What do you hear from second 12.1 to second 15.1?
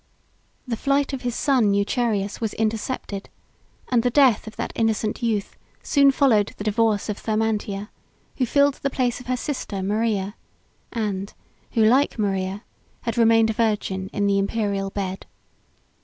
Maria, had remained a virgin in the Imperial